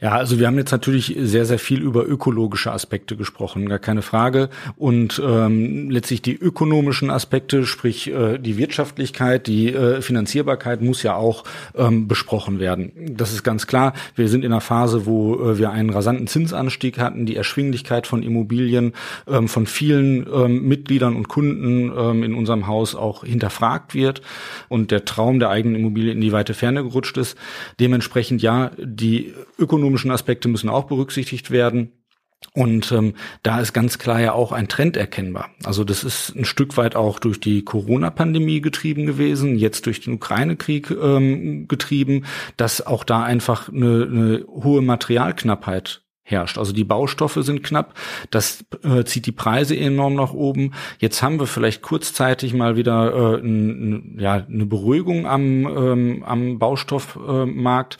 Ja, 0.00 0.12
also 0.12 0.38
wir 0.38 0.46
haben 0.46 0.58
jetzt 0.58 0.72
natürlich 0.72 1.16
sehr, 1.18 1.44
sehr 1.44 1.58
viel 1.58 1.80
über 1.80 2.06
ökologische 2.06 2.72
Aspekte 2.72 3.16
gesprochen, 3.16 3.68
gar 3.68 3.78
keine 3.78 4.02
Frage. 4.02 4.48
Und 4.76 5.20
ähm, 5.24 5.90
letztlich 5.90 6.22
die 6.22 6.36
ökonomischen 6.36 7.10
Aspekte, 7.10 7.66
sprich 7.66 8.10
äh, 8.10 8.38
die 8.38 8.58
Wirtschaftlichkeit, 8.58 9.46
die 9.46 9.72
äh, 9.72 10.00
Finanzierbarkeit 10.02 10.82
muss 10.82 11.02
ja 11.02 11.14
auch 11.14 11.44
ähm, 11.74 12.08
besprochen 12.08 12.58
werden. 12.58 12.92
Das 13.16 13.32
ist 13.32 13.42
ganz 13.42 13.66
klar. 13.66 13.94
Wir 14.14 14.28
sind 14.28 14.44
in 14.44 14.52
einer 14.52 14.60
Phase, 14.60 15.06
wo 15.06 15.36
äh, 15.36 15.58
wir 15.58 15.70
einen 15.70 15.90
rasanten 15.90 16.26
Zinsanstieg 16.26 16.98
hatten, 16.98 17.26
die 17.26 17.36
Erschwinglichkeit 17.36 18.06
von 18.06 18.22
Immobilien 18.22 18.92
ähm, 19.26 19.48
von 19.48 19.66
vielen 19.66 20.26
ähm, 20.32 20.68
Mitgliedern 20.68 21.16
und 21.16 21.28
Kunden 21.28 21.92
ähm, 21.96 22.22
in 22.22 22.34
unserem 22.34 22.66
Haus 22.66 22.94
auch 22.94 23.24
hinterfragt 23.24 23.94
wird 23.94 24.22
und 24.68 24.90
der 24.90 25.04
Traum 25.04 25.38
der 25.38 25.50
eigenen 25.50 25.80
Immobilie 25.80 26.12
in 26.12 26.20
die 26.20 26.32
weite 26.32 26.54
Ferne 26.54 26.82
gerutscht 26.82 27.16
ist. 27.16 27.36
Dementsprechend 27.80 28.42
ja, 28.42 28.70
die 28.78 29.34
ökonomischen 29.58 30.10
Aspekte 30.10 30.48
müssen 30.48 30.68
auch 30.68 30.84
berücksichtigt 30.84 31.50
werden. 31.50 31.92
Und 32.52 32.92
ähm, 32.92 33.14
da 33.42 33.60
ist 33.60 33.72
ganz 33.72 33.98
klar 33.98 34.20
ja 34.20 34.32
auch 34.32 34.52
ein 34.52 34.68
Trend 34.68 34.96
erkennbar. 34.96 35.50
Also 35.64 35.84
das 35.84 36.04
ist 36.04 36.34
ein 36.36 36.44
Stück 36.44 36.76
weit 36.76 36.94
auch 36.94 37.18
durch 37.18 37.40
die 37.40 37.64
Corona-Pandemie 37.64 38.60
getrieben 38.60 39.06
gewesen, 39.06 39.56
jetzt 39.56 39.86
durch 39.86 40.00
den 40.00 40.14
Ukraine-Krieg 40.14 40.90
ähm, 40.90 41.66
getrieben, 41.66 42.24
dass 42.56 42.86
auch 42.86 43.04
da 43.04 43.22
einfach 43.22 43.68
eine, 43.68 44.06
eine 44.10 44.44
hohe 44.48 44.82
Materialknappheit 44.82 46.02
herrscht. 46.22 46.58
Also 46.58 46.72
die 46.72 46.84
Baustoffe 46.84 47.38
sind 47.40 47.62
knapp, 47.62 47.94
das 48.30 48.64
äh, 48.82 49.04
zieht 49.04 49.26
die 49.26 49.32
Preise 49.32 49.76
enorm 49.76 50.14
nach 50.14 50.32
oben. 50.32 50.72
Jetzt 50.98 51.22
haben 51.22 51.38
wir 51.38 51.46
vielleicht 51.46 51.82
kurzzeitig 51.82 52.52
mal 52.52 52.76
wieder 52.76 53.36
äh, 53.36 53.40
n, 53.40 54.16
ja, 54.18 54.34
eine 54.34 54.66
Beruhigung 54.66 55.26
am, 55.26 55.66
ähm, 55.66 56.24
am 56.24 56.58
Baustoffmarkt. 56.58 57.94
Äh, 57.94 57.98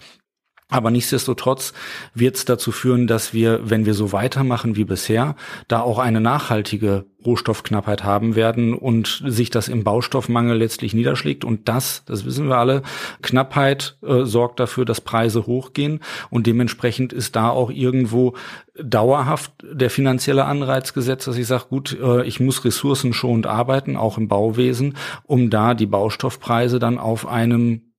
aber 0.69 0.91
nichtsdestotrotz 0.91 1.73
wird 2.13 2.37
es 2.37 2.45
dazu 2.45 2.73
führen, 2.73 3.07
dass 3.07 3.33
wir, 3.33 3.71
wenn 3.71 3.87
wir 3.87 3.95
so 3.95 4.11
weitermachen 4.11 4.75
wie 4.75 4.85
bisher, 4.85 5.37
da 5.69 5.81
auch 5.81 6.01
eine 6.01 6.21
nachhaltige 6.21 7.05
Rohstoffknappheit 7.25 8.03
haben 8.03 8.35
werden 8.35 8.75
und 8.75 9.23
sich 9.25 9.51
das 9.51 9.69
im 9.69 9.85
Baustoffmangel 9.85 10.59
letztlich 10.59 10.93
niederschlägt. 10.93 11.45
Und 11.45 11.69
das, 11.69 12.03
das 12.07 12.25
wissen 12.25 12.49
wir 12.49 12.57
alle, 12.57 12.83
Knappheit 13.23 13.97
äh, 14.03 14.25
sorgt 14.25 14.59
dafür, 14.59 14.85
dass 14.85 15.01
Preise 15.01 15.47
hochgehen. 15.47 16.01
Und 16.31 16.49
dementsprechend 16.49 17.13
ist 17.13 17.37
da 17.37 17.51
auch 17.51 17.71
irgendwo 17.71 18.35
dauerhaft 18.75 19.53
der 19.63 19.91
finanzielle 19.91 20.47
Anreiz 20.47 20.93
gesetzt, 20.93 21.29
dass 21.29 21.37
ich 21.37 21.47
sage, 21.47 21.67
gut, 21.69 21.97
äh, 22.01 22.25
ich 22.25 22.41
muss 22.41 22.65
ressourcenschonend 22.65 23.47
arbeiten, 23.47 23.97
auch 23.97 24.19
im 24.19 24.27
Bauwesen, 24.27 24.97
um 25.23 25.49
da 25.49 25.75
die 25.75 25.87
Baustoffpreise 25.87 26.81
dann 26.81 26.99
auf 26.99 27.27
einem 27.27 27.93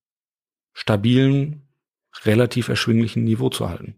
stabilen 0.73 1.66
relativ 2.25 2.69
erschwinglichen 2.69 3.23
Niveau 3.23 3.49
zu 3.49 3.69
halten. 3.69 3.95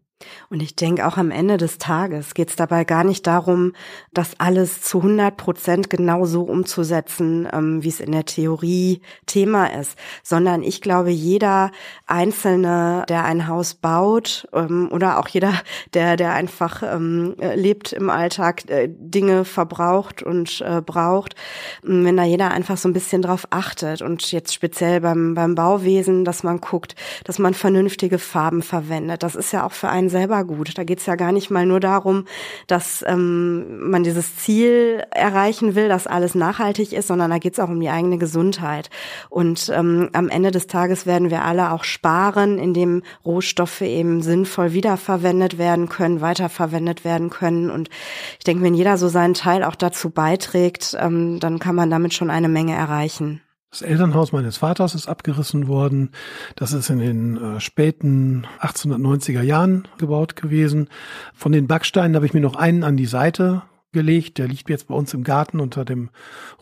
Und 0.49 0.61
ich 0.61 0.75
denke, 0.75 1.07
auch 1.07 1.17
am 1.17 1.31
Ende 1.31 1.57
des 1.57 1.77
Tages 1.77 2.33
geht 2.33 2.49
es 2.49 2.55
dabei 2.55 2.83
gar 2.83 3.03
nicht 3.03 3.25
darum, 3.25 3.73
das 4.13 4.39
alles 4.39 4.81
zu 4.81 4.97
100 4.97 5.37
Prozent 5.37 5.89
genau 5.89 6.25
so 6.25 6.43
umzusetzen, 6.43 7.47
ähm, 7.53 7.83
wie 7.83 7.89
es 7.89 7.99
in 7.99 8.11
der 8.11 8.25
Theorie 8.25 9.01
Thema 9.25 9.67
ist, 9.67 9.97
sondern 10.23 10.61
ich 10.61 10.81
glaube, 10.81 11.11
jeder 11.11 11.71
Einzelne, 12.05 13.05
der 13.07 13.23
ein 13.25 13.47
Haus 13.47 13.75
baut 13.75 14.47
ähm, 14.53 14.89
oder 14.91 15.19
auch 15.19 15.27
jeder, 15.27 15.53
der, 15.93 16.17
der 16.17 16.33
einfach 16.33 16.83
ähm, 16.83 17.35
lebt 17.55 17.93
im 17.93 18.09
Alltag, 18.09 18.69
äh, 18.69 18.89
Dinge 18.89 19.45
verbraucht 19.45 20.21
und 20.21 20.61
äh, 20.61 20.81
braucht, 20.81 21.35
wenn 21.83 22.17
da 22.17 22.23
jeder 22.23 22.51
einfach 22.51 22.77
so 22.77 22.89
ein 22.89 22.93
bisschen 22.93 23.21
drauf 23.21 23.47
achtet 23.51 24.01
und 24.01 24.31
jetzt 24.31 24.53
speziell 24.53 25.01
beim, 25.01 25.33
beim 25.33 25.55
Bauwesen, 25.55 26.25
dass 26.25 26.43
man 26.43 26.59
guckt, 26.59 26.95
dass 27.23 27.39
man 27.39 27.53
vernünftige 27.53 28.19
Farben 28.19 28.61
verwendet. 28.61 29.23
Das 29.23 29.35
ist 29.35 29.53
ja 29.53 29.65
auch 29.65 29.71
für 29.71 29.89
einen 29.89 30.08
selber 30.09 30.43
gut. 30.43 30.77
Da 30.77 30.83
geht 30.83 30.99
es 30.99 31.05
ja 31.05 31.15
gar 31.15 31.31
nicht 31.31 31.49
mal 31.49 31.65
nur 31.65 31.79
darum, 31.79 32.25
dass 32.67 33.03
ähm, 33.07 33.89
man 33.89 34.03
dieses 34.03 34.35
Ziel 34.35 35.03
erreichen 35.11 35.75
will, 35.75 35.89
dass 35.89 36.07
alles 36.07 36.35
nachhaltig 36.35 36.93
ist, 36.93 37.07
sondern 37.07 37.31
da 37.31 37.37
geht 37.37 37.53
es 37.53 37.59
auch 37.59 37.69
um 37.69 37.79
die 37.79 37.89
eigene 37.89 38.17
Gesundheit. 38.17 38.89
Und 39.29 39.71
ähm, 39.73 40.09
am 40.13 40.29
Ende 40.29 40.51
des 40.51 40.67
Tages 40.67 41.05
werden 41.05 41.29
wir 41.29 41.43
alle 41.43 41.71
auch 41.71 41.83
sparen, 41.83 42.57
indem 42.57 43.03
Rohstoffe 43.25 43.81
eben 43.81 44.21
sinnvoll 44.21 44.73
wiederverwendet 44.73 45.57
werden 45.57 45.89
können, 45.89 46.21
weiterverwendet 46.21 47.03
werden 47.05 47.29
können. 47.29 47.69
Und 47.69 47.89
ich 48.37 48.43
denke, 48.43 48.63
wenn 48.63 48.73
jeder 48.73 48.97
so 48.97 49.07
seinen 49.07 49.33
Teil 49.33 49.63
auch 49.63 49.75
dazu 49.75 50.09
beiträgt, 50.09 50.95
ähm, 50.99 51.39
dann 51.39 51.59
kann 51.59 51.75
man 51.75 51.89
damit 51.89 52.13
schon 52.13 52.29
eine 52.29 52.49
Menge 52.49 52.73
erreichen. 52.73 53.41
Das 53.71 53.83
Elternhaus 53.83 54.31
meines 54.31 54.57
Vaters 54.57 54.95
ist 54.95 55.07
abgerissen 55.07 55.67
worden. 55.67 56.09
Das 56.55 56.73
ist 56.73 56.89
in 56.89 56.97
den 56.97 57.37
äh, 57.37 57.59
späten 57.59 58.47
1890er 58.61 59.43
Jahren 59.43 59.87
gebaut 59.99 60.35
gewesen. 60.35 60.89
Von 61.35 61.51
den 61.51 61.67
Backsteinen 61.67 62.15
habe 62.15 62.25
ich 62.25 62.33
mir 62.33 62.41
noch 62.41 62.55
einen 62.55 62.83
an 62.83 62.97
die 62.97 63.05
Seite 63.05 63.61
gelegt. 63.91 64.39
Der 64.39 64.47
liegt 64.47 64.69
jetzt 64.69 64.87
bei 64.87 64.95
uns 64.95 65.13
im 65.13 65.23
Garten 65.23 65.59
unter 65.59 65.85
dem 65.85 66.09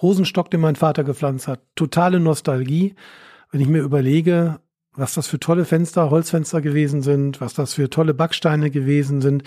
Rosenstock, 0.01 0.51
den 0.51 0.59
mein 0.59 0.75
Vater 0.75 1.05
gepflanzt 1.05 1.47
hat. 1.47 1.61
Totale 1.75 2.19
Nostalgie. 2.19 2.95
Wenn 3.51 3.61
ich 3.61 3.69
mir 3.69 3.83
überlege, 3.83 4.59
was 4.97 5.13
das 5.13 5.27
für 5.27 5.39
tolle 5.39 5.63
Fenster, 5.63 6.09
Holzfenster 6.09 6.59
gewesen 6.59 7.03
sind, 7.03 7.39
was 7.39 7.53
das 7.53 7.75
für 7.75 7.89
tolle 7.89 8.13
Backsteine 8.13 8.69
gewesen 8.69 9.21
sind. 9.21 9.43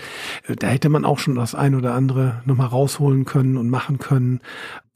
Äh, 0.47 0.55
da 0.55 0.65
hätte 0.65 0.89
man 0.89 1.05
auch 1.05 1.19
schon 1.19 1.35
das 1.35 1.53
ein 1.53 1.75
oder 1.75 1.93
andere 1.93 2.41
nochmal 2.45 2.67
rausholen 2.67 3.25
können 3.25 3.57
und 3.57 3.69
machen 3.69 3.99
können. 3.99 4.39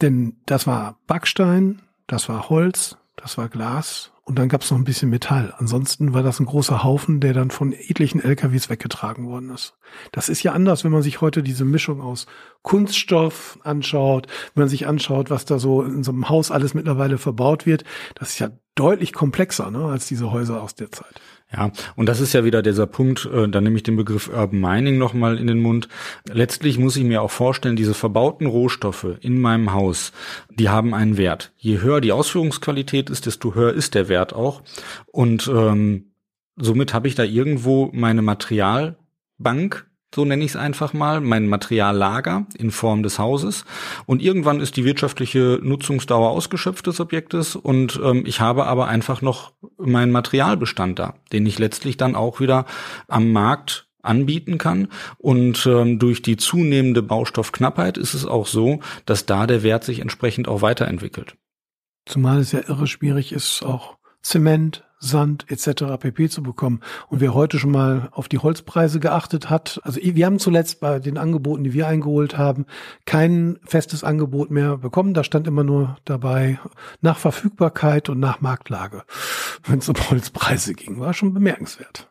Denn 0.01 0.37
das 0.47 0.65
war 0.65 0.97
Backstein, 1.05 1.81
das 2.07 2.29
war 2.29 2.49
Holz, 2.49 2.97
das 3.15 3.37
war 3.37 3.49
Glas 3.49 4.11
und 4.23 4.39
dann 4.39 4.49
gab 4.49 4.61
es 4.61 4.71
noch 4.71 4.77
ein 4.77 4.83
bisschen 4.83 5.09
Metall. 5.09 5.53
Ansonsten 5.57 6.13
war 6.13 6.23
das 6.23 6.39
ein 6.39 6.47
großer 6.47 6.83
Haufen, 6.83 7.19
der 7.19 7.33
dann 7.33 7.51
von 7.51 7.73
etlichen 7.73 8.19
LKWs 8.19 8.69
weggetragen 8.69 9.27
worden 9.27 9.51
ist. 9.51 9.75
Das 10.11 10.29
ist 10.29 10.41
ja 10.41 10.53
anders, 10.53 10.83
wenn 10.83 10.91
man 10.91 11.03
sich 11.03 11.21
heute 11.21 11.43
diese 11.43 11.63
Mischung 11.63 12.01
aus 12.01 12.25
Kunststoff 12.63 13.59
anschaut, 13.63 14.27
wenn 14.53 14.63
man 14.63 14.69
sich 14.69 14.87
anschaut, 14.87 15.29
was 15.29 15.45
da 15.45 15.59
so 15.59 15.83
in 15.83 16.03
so 16.03 16.11
einem 16.11 16.27
Haus 16.27 16.49
alles 16.49 16.73
mittlerweile 16.73 17.19
verbaut 17.19 17.67
wird. 17.67 17.83
Das 18.15 18.29
ist 18.29 18.39
ja 18.39 18.49
deutlich 18.75 19.13
komplexer 19.13 19.71
ne, 19.71 19.85
als 19.85 20.07
diese 20.07 20.31
Häuser 20.31 20.61
aus 20.61 20.75
der 20.75 20.91
Zeit. 20.91 21.21
Ja, 21.51 21.71
und 21.95 22.07
das 22.07 22.19
ist 22.19 22.33
ja 22.33 22.43
wieder 22.43 22.61
dieser 22.61 22.87
Punkt, 22.87 23.29
äh, 23.31 23.47
da 23.47 23.61
nehme 23.61 23.77
ich 23.77 23.83
den 23.83 23.95
Begriff 23.95 24.27
Urban 24.27 24.59
Mining 24.59 24.97
nochmal 24.97 25.37
in 25.37 25.47
den 25.47 25.59
Mund. 25.59 25.87
Letztlich 26.27 26.79
muss 26.79 26.97
ich 26.97 27.03
mir 27.03 27.21
auch 27.21 27.31
vorstellen, 27.31 27.75
diese 27.75 27.93
verbauten 27.93 28.47
Rohstoffe 28.47 29.17
in 29.21 29.39
meinem 29.39 29.71
Haus, 29.71 30.11
die 30.49 30.69
haben 30.69 30.93
einen 30.93 31.17
Wert. 31.17 31.53
Je 31.57 31.81
höher 31.81 32.01
die 32.01 32.11
Ausführungsqualität 32.11 33.09
ist, 33.09 33.25
desto 33.25 33.55
höher 33.55 33.73
ist 33.73 33.95
der 33.95 34.09
Wert 34.09 34.33
auch. 34.33 34.63
Und 35.05 35.47
ähm, 35.47 36.11
somit 36.57 36.93
habe 36.93 37.07
ich 37.07 37.15
da 37.15 37.23
irgendwo 37.23 37.89
meine 37.93 38.21
Materialbank, 38.23 39.85
so 40.15 40.23
nenne 40.23 40.45
ich 40.45 40.51
es 40.51 40.55
einfach 40.55 40.93
mal, 40.93 41.19
mein 41.19 41.47
Materiallager 41.47 42.47
in 42.57 42.71
Form 42.71 43.03
des 43.03 43.19
Hauses. 43.19 43.65
Und 44.05 44.21
irgendwann 44.21 44.61
ist 44.61 44.77
die 44.77 44.85
wirtschaftliche 44.85 45.59
Nutzungsdauer 45.61 46.29
ausgeschöpft 46.29 46.87
des 46.87 47.01
Objektes 47.01 47.57
und 47.57 47.99
ähm, 48.01 48.23
ich 48.25 48.39
habe 48.39 48.65
aber 48.65 48.87
einfach 48.87 49.21
noch 49.21 49.51
meinen 49.77 50.13
Materialbestand 50.13 50.99
da, 50.99 51.15
den 51.33 51.45
ich 51.45 51.59
letztlich 51.59 51.97
dann 51.97 52.15
auch 52.15 52.39
wieder 52.39 52.65
am 53.09 53.33
Markt 53.33 53.89
anbieten 54.01 54.57
kann. 54.57 54.87
Und 55.17 55.65
ähm, 55.65 55.99
durch 55.99 56.21
die 56.21 56.37
zunehmende 56.37 57.01
Baustoffknappheit 57.01 57.97
ist 57.97 58.13
es 58.13 58.25
auch 58.25 58.47
so, 58.47 58.79
dass 59.05 59.25
da 59.25 59.47
der 59.47 59.63
Wert 59.63 59.83
sich 59.83 59.99
entsprechend 59.99 60.47
auch 60.47 60.61
weiterentwickelt. 60.61 61.35
Zumal 62.05 62.39
es 62.39 62.53
ja 62.53 62.61
irre 62.67 62.87
schwierig 62.87 63.33
ist, 63.33 63.63
auch 63.63 63.97
Zement, 64.21 64.84
Sand 64.99 65.45
etc. 65.49 65.97
pp. 65.99 66.29
zu 66.29 66.43
bekommen. 66.43 66.81
Und 67.07 67.21
wer 67.21 67.33
heute 67.33 67.59
schon 67.59 67.71
mal 67.71 68.09
auf 68.11 68.27
die 68.27 68.39
Holzpreise 68.39 68.99
geachtet 68.99 69.49
hat, 69.49 69.79
also 69.83 69.99
wir 70.01 70.25
haben 70.25 70.39
zuletzt 70.39 70.79
bei 70.79 70.99
den 70.99 71.17
Angeboten, 71.17 71.63
die 71.63 71.73
wir 71.73 71.87
eingeholt 71.87 72.37
haben, 72.37 72.65
kein 73.05 73.59
festes 73.65 74.03
Angebot 74.03 74.51
mehr 74.51 74.77
bekommen. 74.77 75.13
Da 75.13 75.23
stand 75.23 75.47
immer 75.47 75.63
nur 75.63 75.97
dabei 76.05 76.59
nach 77.01 77.17
Verfügbarkeit 77.17 78.09
und 78.09 78.19
nach 78.19 78.41
Marktlage, 78.41 79.03
wenn 79.65 79.79
es 79.79 79.89
um 79.89 79.95
Holzpreise 80.09 80.73
ging. 80.73 80.99
War 80.99 81.13
schon 81.13 81.33
bemerkenswert. 81.33 82.09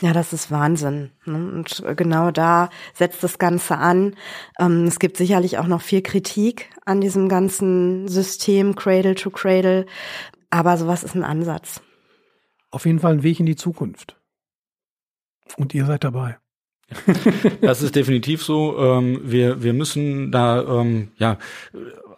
Ja, 0.00 0.12
das 0.12 0.32
ist 0.32 0.50
Wahnsinn. 0.50 1.10
Ne? 1.24 1.34
Und 1.34 1.82
genau 1.96 2.30
da 2.30 2.70
setzt 2.94 3.24
das 3.24 3.38
Ganze 3.38 3.78
an. 3.78 4.14
Ähm, 4.58 4.84
es 4.84 5.00
gibt 5.00 5.16
sicherlich 5.16 5.58
auch 5.58 5.66
noch 5.66 5.82
viel 5.82 6.02
Kritik 6.02 6.70
an 6.84 7.00
diesem 7.00 7.28
ganzen 7.28 8.06
System 8.06 8.76
Cradle 8.76 9.16
to 9.16 9.30
Cradle. 9.30 9.86
Aber 10.50 10.76
sowas 10.76 11.02
ist 11.02 11.16
ein 11.16 11.24
Ansatz. 11.24 11.80
Auf 12.70 12.86
jeden 12.86 13.00
Fall 13.00 13.14
ein 13.14 13.22
Weg 13.22 13.40
in 13.40 13.46
die 13.46 13.56
Zukunft. 13.56 14.16
Und 15.56 15.74
ihr 15.74 15.86
seid 15.86 16.04
dabei. 16.04 16.38
das 17.60 17.82
ist 17.82 17.96
definitiv 17.96 18.42
so. 18.42 18.78
Ähm, 18.78 19.20
wir, 19.24 19.62
wir 19.62 19.72
müssen 19.72 20.32
da 20.32 20.80
ähm, 20.80 21.12
ja 21.18 21.38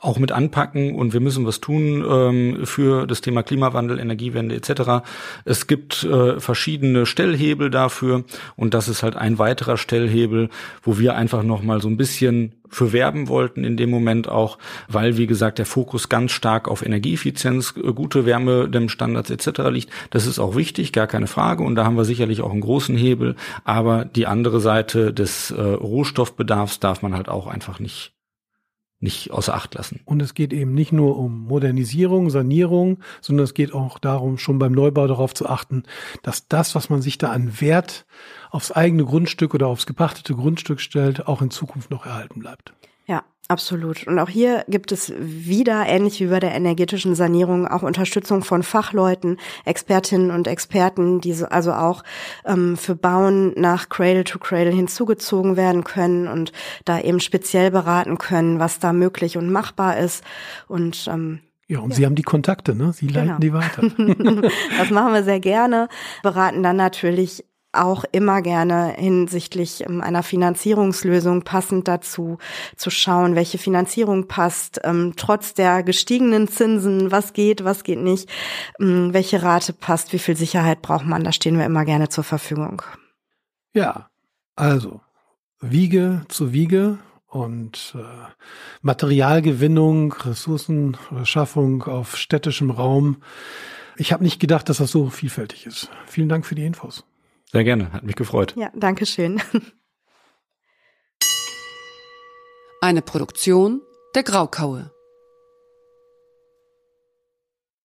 auch 0.00 0.18
mit 0.18 0.32
anpacken 0.32 0.94
und 0.94 1.12
wir 1.12 1.20
müssen 1.20 1.46
was 1.46 1.60
tun 1.60 2.04
ähm, 2.08 2.66
für 2.66 3.06
das 3.06 3.20
Thema 3.20 3.42
Klimawandel, 3.42 3.98
Energiewende 3.98 4.54
etc. 4.54 5.04
Es 5.44 5.66
gibt 5.66 6.04
äh, 6.04 6.40
verschiedene 6.40 7.06
Stellhebel 7.06 7.70
dafür 7.70 8.24
und 8.56 8.74
das 8.74 8.88
ist 8.88 9.02
halt 9.02 9.16
ein 9.16 9.38
weiterer 9.38 9.76
Stellhebel, 9.76 10.48
wo 10.82 10.98
wir 10.98 11.14
einfach 11.16 11.42
noch 11.42 11.62
mal 11.62 11.80
so 11.80 11.88
ein 11.88 11.96
bisschen 11.96 12.54
für 12.70 12.92
werben 12.92 13.28
wollten 13.28 13.64
in 13.64 13.76
dem 13.76 13.90
Moment 13.90 14.28
auch, 14.28 14.56
weil 14.88 15.16
wie 15.16 15.26
gesagt 15.26 15.58
der 15.58 15.66
Fokus 15.66 16.08
ganz 16.08 16.30
stark 16.32 16.68
auf 16.68 16.84
Energieeffizienz, 16.84 17.74
äh, 17.76 17.92
gute 17.92 18.24
Wärmedämmstandards 18.24 19.30
etc. 19.30 19.70
liegt. 19.70 19.90
Das 20.10 20.26
ist 20.26 20.38
auch 20.38 20.56
wichtig, 20.56 20.92
gar 20.92 21.06
keine 21.06 21.26
Frage 21.26 21.62
und 21.62 21.74
da 21.74 21.84
haben 21.84 21.96
wir 21.96 22.04
sicherlich 22.04 22.40
auch 22.40 22.52
einen 22.52 22.60
großen 22.60 22.96
Hebel, 22.96 23.36
aber 23.64 24.04
die 24.04 24.26
andere 24.26 24.60
Seite 24.60 25.12
des 25.12 25.50
äh, 25.50 25.60
Rohstoffbedarfs 25.60 26.80
darf 26.80 27.02
man 27.02 27.14
halt 27.14 27.28
auch 27.28 27.46
einfach 27.46 27.80
nicht 27.80 28.12
nicht 29.00 29.30
außer 29.30 29.54
Acht 29.54 29.74
lassen. 29.74 30.00
Und 30.04 30.20
es 30.20 30.34
geht 30.34 30.52
eben 30.52 30.74
nicht 30.74 30.92
nur 30.92 31.18
um 31.18 31.46
Modernisierung, 31.46 32.30
Sanierung, 32.30 32.98
sondern 33.20 33.44
es 33.44 33.54
geht 33.54 33.72
auch 33.72 33.98
darum, 33.98 34.38
schon 34.38 34.58
beim 34.58 34.72
Neubau 34.72 35.06
darauf 35.06 35.34
zu 35.34 35.48
achten, 35.48 35.84
dass 36.22 36.46
das, 36.48 36.74
was 36.74 36.90
man 36.90 37.00
sich 37.00 37.16
da 37.16 37.30
an 37.30 37.60
Wert 37.60 38.06
aufs 38.50 38.72
eigene 38.72 39.04
Grundstück 39.04 39.54
oder 39.54 39.68
aufs 39.68 39.86
gepachtete 39.86 40.34
Grundstück 40.34 40.80
stellt, 40.80 41.26
auch 41.26 41.40
in 41.40 41.50
Zukunft 41.50 41.90
noch 41.90 42.04
erhalten 42.04 42.40
bleibt. 42.40 42.74
Absolut. 43.50 44.06
Und 44.06 44.20
auch 44.20 44.28
hier 44.28 44.64
gibt 44.68 44.92
es 44.92 45.12
wieder, 45.18 45.84
ähnlich 45.84 46.20
wie 46.20 46.28
bei 46.28 46.38
der 46.38 46.54
energetischen 46.54 47.16
Sanierung, 47.16 47.66
auch 47.66 47.82
Unterstützung 47.82 48.44
von 48.44 48.62
Fachleuten, 48.62 49.38
Expertinnen 49.64 50.30
und 50.30 50.46
Experten, 50.46 51.20
die 51.20 51.32
so, 51.32 51.46
also 51.46 51.72
auch 51.72 52.04
ähm, 52.44 52.76
für 52.76 52.94
Bauen 52.94 53.52
nach 53.56 53.88
Cradle 53.88 54.22
to 54.22 54.38
Cradle 54.38 54.70
hinzugezogen 54.70 55.56
werden 55.56 55.82
können 55.82 56.28
und 56.28 56.52
da 56.84 57.00
eben 57.00 57.18
speziell 57.18 57.72
beraten 57.72 58.18
können, 58.18 58.60
was 58.60 58.78
da 58.78 58.92
möglich 58.92 59.36
und 59.36 59.50
machbar 59.50 59.98
ist. 59.98 60.22
Und 60.68 61.08
ähm, 61.10 61.40
ja, 61.66 61.80
und 61.80 61.90
ja. 61.90 61.96
Sie 61.96 62.06
haben 62.06 62.14
die 62.14 62.22
Kontakte, 62.22 62.76
ne? 62.76 62.92
Sie 62.92 63.08
leiten 63.08 63.26
genau. 63.26 63.38
die 63.40 63.52
weiter. 63.52 63.82
das 64.78 64.90
machen 64.90 65.12
wir 65.12 65.24
sehr 65.24 65.40
gerne. 65.40 65.88
Beraten 66.22 66.62
dann 66.62 66.76
natürlich 66.76 67.44
auch 67.72 68.04
immer 68.12 68.42
gerne 68.42 68.94
hinsichtlich 68.96 69.84
ähm, 69.86 70.00
einer 70.00 70.22
Finanzierungslösung 70.22 71.42
passend 71.42 71.86
dazu 71.88 72.38
zu 72.76 72.90
schauen, 72.90 73.34
welche 73.34 73.58
Finanzierung 73.58 74.26
passt, 74.26 74.80
ähm, 74.84 75.14
trotz 75.16 75.54
der 75.54 75.82
gestiegenen 75.82 76.48
Zinsen, 76.48 77.10
was 77.10 77.32
geht, 77.32 77.64
was 77.64 77.84
geht 77.84 78.00
nicht, 78.00 78.28
ähm, 78.80 79.12
welche 79.12 79.42
Rate 79.42 79.72
passt, 79.72 80.12
wie 80.12 80.18
viel 80.18 80.36
Sicherheit 80.36 80.82
braucht 80.82 81.06
man, 81.06 81.24
da 81.24 81.32
stehen 81.32 81.58
wir 81.58 81.66
immer 81.66 81.84
gerne 81.84 82.08
zur 82.08 82.24
Verfügung. 82.24 82.82
Ja, 83.72 84.10
also 84.56 85.00
Wiege 85.60 86.24
zu 86.28 86.52
Wiege 86.52 86.98
und 87.28 87.94
äh, 87.96 88.02
Materialgewinnung, 88.82 90.12
Ressourcenschaffung 90.12 91.84
auf 91.84 92.16
städtischem 92.16 92.70
Raum. 92.70 93.18
Ich 93.96 94.12
habe 94.12 94.24
nicht 94.24 94.40
gedacht, 94.40 94.68
dass 94.68 94.78
das 94.78 94.90
so 94.90 95.10
vielfältig 95.10 95.66
ist. 95.66 95.90
Vielen 96.06 96.28
Dank 96.28 96.46
für 96.46 96.56
die 96.56 96.64
Infos. 96.64 97.04
Sehr 97.52 97.64
gerne, 97.64 97.92
hat 97.92 98.04
mich 98.04 98.14
gefreut. 98.14 98.54
Ja, 98.56 98.70
danke 98.74 99.06
schön. 99.06 99.42
Eine 102.80 103.02
Produktion 103.02 103.82
der 104.14 104.22
Graukaue. 104.22 104.92